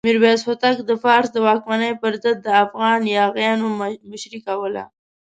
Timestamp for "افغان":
2.63-2.99